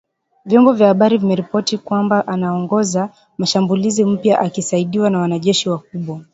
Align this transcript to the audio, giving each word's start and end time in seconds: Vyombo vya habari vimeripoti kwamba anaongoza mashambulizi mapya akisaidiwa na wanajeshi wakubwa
Vyombo 0.45 0.73
vya 0.73 0.87
habari 0.87 1.17
vimeripoti 1.17 1.77
kwamba 1.77 2.27
anaongoza 2.27 3.09
mashambulizi 3.37 4.05
mapya 4.05 4.39
akisaidiwa 4.39 5.09
na 5.09 5.19
wanajeshi 5.19 5.69
wakubwa 5.69 6.21